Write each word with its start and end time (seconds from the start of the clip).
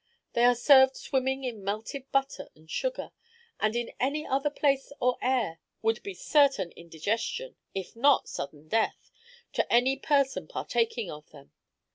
They 0.33 0.45
are 0.45 0.55
served 0.55 0.95
swimming 0.97 1.43
in 1.43 1.63
melted 1.63 2.11
butter 2.11 2.49
and 2.55 2.67
sugar, 2.67 3.11
and 3.59 3.75
in 3.75 3.91
any 3.99 4.25
other 4.25 4.49
place 4.49 4.91
or 4.99 5.19
air 5.21 5.59
would 5.83 6.01
be 6.01 6.15
certain 6.15 6.71
indigestion, 6.71 7.55
if 7.75 7.95
not 7.95 8.27
sudden 8.27 8.67
death, 8.67 9.11
to 9.53 9.71
any 9.71 9.97
person 9.97 10.47
partaking 10.47 11.11
of 11.11 11.29
them. 11.29 11.51